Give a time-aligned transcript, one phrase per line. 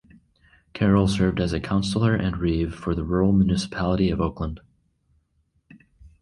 [0.73, 4.59] Carroll served as a councillor and reeve for the Rural Municipality of Oakland.